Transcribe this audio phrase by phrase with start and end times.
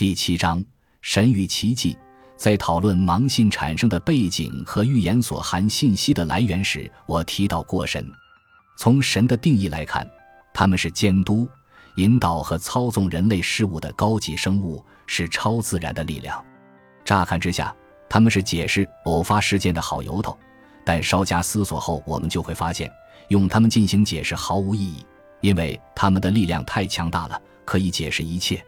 [0.00, 0.64] 第七章
[1.02, 1.94] 神与奇迹。
[2.34, 8.10] 在讨论盲信产生的背景和预言所含信息的来源时，我提到过神。
[8.78, 10.10] 从神的定义来看，
[10.54, 11.46] 他们是监督、
[11.96, 16.42] 引导和操纵人类事物的高级生物，是超自然的力量。
[17.04, 17.76] 乍看之下，
[18.08, 20.34] 他们是解释偶发事件的好由头，
[20.82, 22.90] 但稍加思索后，我们就会发现，
[23.28, 25.04] 用它们进行解释毫无意义，
[25.42, 28.64] 因为他们的力量太强大了，可以解释一切。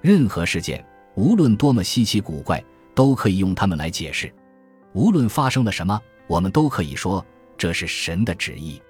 [0.00, 2.62] 任何事件，无论多么稀奇古怪。
[2.94, 4.28] 都可以用它们来解释，
[4.92, 7.24] 无论发生了什么，我们都可以说
[7.56, 8.82] 这是神的旨意。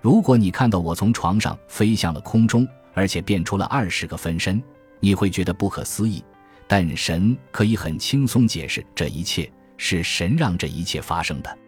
[0.00, 2.64] 如果你看到我从床上飞向了空中，
[2.94, 4.62] 而且变出了二十个分身，
[5.00, 6.22] 你会觉得不可思议。
[6.68, 11.58] 但神可以很轻松解释这一切，是神让这一切发生的。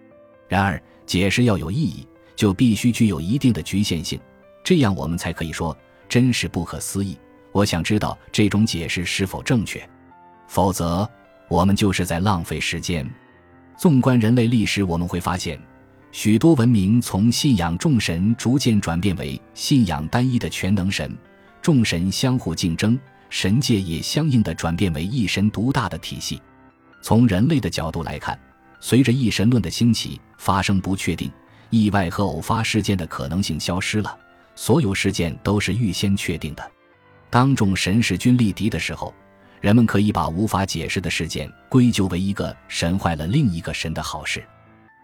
[0.46, 4.20] 然而，解释要有意义，就必须具有一定的局限性，
[4.62, 5.76] 这样我们才可以说
[6.08, 7.18] 真是不可思议。
[7.52, 9.88] 我想知道这种解释是否正确，
[10.48, 11.08] 否则。
[11.48, 13.04] 我们就是在浪费时间。
[13.76, 15.60] 纵观人类历史，我们会发现，
[16.12, 21.12] 许多文明从信仰众神逐渐转变为信仰单一的全能神，
[21.60, 22.96] 众神相互竞争，
[23.30, 26.40] 神界也相应的转变为一神独大的体系。
[27.02, 28.38] 从人类的角度来看，
[28.78, 31.28] 随着一神论的兴起，发生不确定、
[31.70, 34.16] 意外和偶发事件的可能性消失了，
[34.54, 36.70] 所有事件都是预先确定的。
[37.30, 39.14] 当众神势均力敌的时候。
[39.60, 44.42] 人们可以把无法解释的事件归咎为一个神坏了另一个神的好事，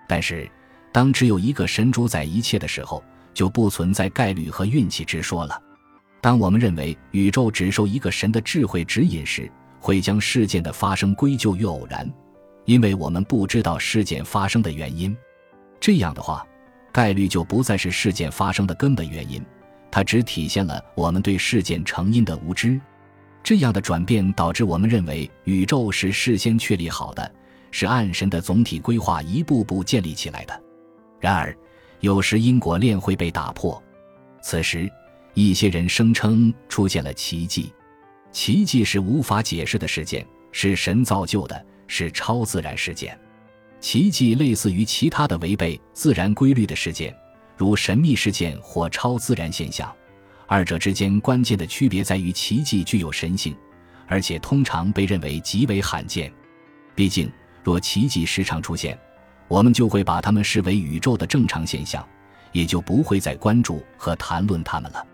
[0.08, 0.50] 但是，
[0.90, 3.04] 当只有一个神主宰一切的时候，
[3.34, 5.60] 就不存在概率和运气之说了。
[6.22, 12.10] 当我们认为宇宙只受一个神的智慧指引时，会将事件的发生归咎于偶然，
[12.64, 15.14] 因为我们不知道事件发生的原因。
[15.78, 16.46] 这样的话，
[16.90, 19.44] 概率就不再是事件发生的根本原因，
[19.96, 22.78] 它只体现了我们对事件成因的无知。
[23.42, 27.34] 这样的转变导致我们认为宇宙是事先确立好的，
[27.70, 30.62] 是按神的总体规划一步步建立起来的。
[31.18, 31.56] 然而，
[32.00, 33.82] 有时因果链会被打破，
[34.42, 34.86] 此时
[35.32, 37.72] 一些人声称出现了奇迹。
[38.30, 43.18] 奇迹是无法解释的事件，是神造就的，是超自然事件。
[43.80, 47.16] 奇迹类似于其他的违背自然规律的事件，
[47.56, 49.92] 如神秘事件或超自然现象。
[50.46, 53.56] 二者之间关键的区别在于，奇迹具有神性，
[54.06, 56.32] 而且通常被认为极为罕见。
[56.94, 57.30] 毕竟，
[57.64, 58.96] 若奇迹时常出现，
[59.48, 62.06] 我们就会把它们视为宇宙的正常现象，
[62.52, 65.04] 也就不会再关注和谈论它们了。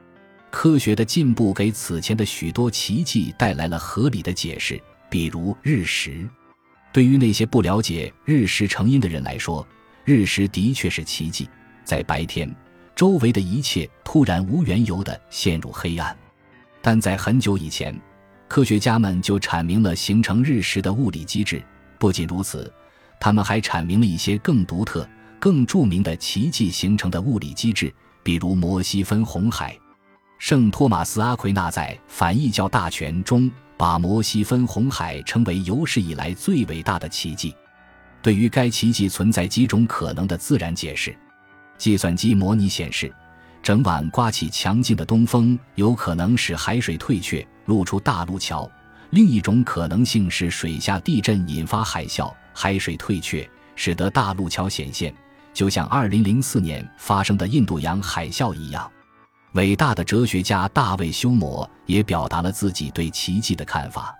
[0.50, 6.28] 科学的进步给此前的许多奇迹带来了合理的解释，比如日食。
[6.92, 9.66] 对于那些不了解日食成因的人来说，
[10.04, 11.48] 日食的确是奇迹，
[11.84, 12.54] 在白天。
[12.94, 16.16] 周围的一切突然无缘由的陷入黑暗，
[16.82, 17.98] 但在很久以前，
[18.46, 21.62] 科学家们就阐明了形成日食的物理机制。
[21.98, 22.70] 不仅如此，
[23.18, 25.08] 他们还阐明了一些更独特、
[25.40, 29.76] 更著名的奇迹形成的物理机制，比如摩西分红海。
[30.38, 37.54] 圣托马斯·阿奎那在《反异教大全》中把摩西分红海称为有史以来最伟大的奇迹。
[38.20, 41.16] 对于该奇迹存在几种可能的自然解释。
[41.78, 43.12] 计算机模拟显示，
[43.62, 48.70] 整晚刮起强劲的东风，有可能使海水退却，露出大陆桥。
[49.10, 55.14] 另一种可能性是水下地震引发海啸，海水退却，使得大陆桥显现，
[55.52, 58.90] 就像2004年发生的印度洋海啸一样。
[59.52, 64.14] 伟大的哲学家大卫·休谟也表达了自己对奇迹的看法。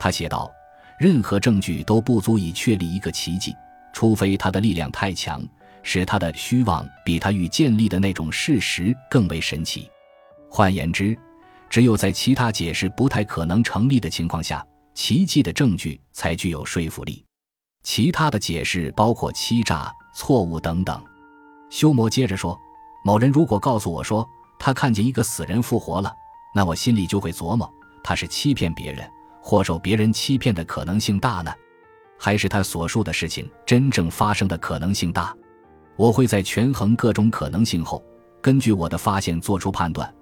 [0.00, 0.50] 他写道
[0.98, 3.54] ：“任何证据都不足以确立一个奇迹，
[3.92, 5.40] 除非它的力量太强。”
[5.84, 9.88] 使他的虚妄比他欲建立的那种事实更为神奇。
[10.50, 11.16] 换言之，
[11.70, 17.24] 只有在其他解释不太可能成立的情况下，奇迹的证据才具有说服力。
[17.82, 21.04] 其他的解释包括欺诈、错误等等。
[21.70, 22.58] 修魔接着说
[23.04, 24.26] ：“某人如果告诉我说
[24.58, 26.10] 他看见一个死人复活了，
[26.54, 27.70] 那我心里就会琢磨，
[28.02, 29.06] 他是欺骗别人
[29.42, 31.52] 或受别人欺骗的可能性大呢，
[32.18, 35.36] 还是他所述的事情真正发生的可能性大？”
[35.96, 38.02] 我会在权衡各种可能性后，
[38.40, 40.12] 根据我的发现做出判断，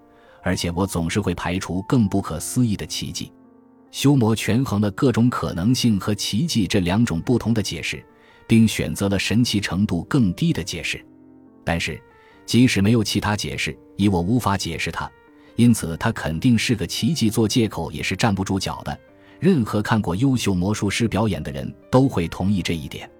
[0.42, 3.32] 而且我总是会排除更不可思议的奇迹。
[3.90, 8.04] 修魔权衡了各种可能性和奇迹这两种不同的解释，
[8.46, 11.02] 并选择了神奇程度更低的解释。
[11.64, 12.00] 但是，
[12.44, 15.10] 即使没有其他解释，以我无法解释它，
[15.56, 18.98] 因此它肯定是个奇迹，做借口也是站不住脚的。
[19.40, 23.10] 任何看过优秀魔术师表演的人都会同意这一点。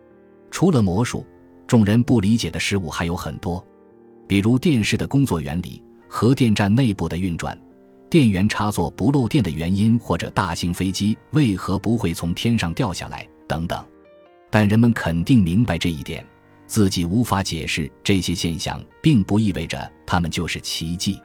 [0.50, 1.26] 除了魔术。
[1.72, 3.66] 众人不理解的事物还有很多，
[4.26, 7.58] 比如电视的工作原理、核电站内部的运转、
[8.10, 13.82] 电源插座不漏电的原因，或者大型飞机为何不会从天上掉下来等等。
[14.50, 16.22] 但人们肯定明白这一点，
[16.66, 21.18] 自己无法解释这些现象，并不意味着它们就是奇迹。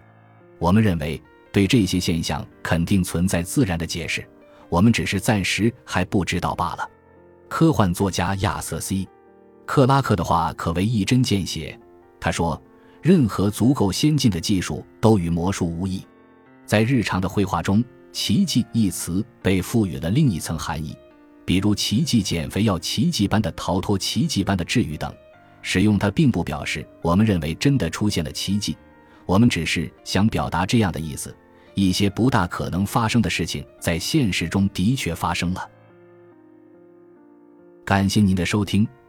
[0.59, 1.21] 我们认为，
[1.51, 4.25] 对这些现象肯定存在自然的解释，
[4.69, 6.89] 我们只是暂时还不知道罢了。
[7.49, 9.05] 科幻作家亚瑟 ·C·
[9.67, 11.77] 克拉克的话可谓一针见血。
[12.19, 12.59] 他说
[13.03, 16.01] ：“任何足够先进的技术都与魔术无异。”
[16.65, 20.97] 在日常的绘画中，“奇迹”一词被赋予了另一层含义。
[21.45, 25.13] 比如奇迹减肥药奇迹般的逃脱奇迹般的治愈等，
[25.61, 28.75] 使用它并不表示我们认为真的出现了奇迹，
[29.25, 31.33] 我们只是想表达这样的意思：
[31.73, 35.69] 一些不大可能发生的事情在现实中的确发生了。
[37.85, 38.85] 感谢您的收听，